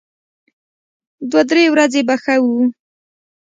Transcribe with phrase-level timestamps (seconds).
[1.29, 2.45] دوه درې ورځې به ښه و.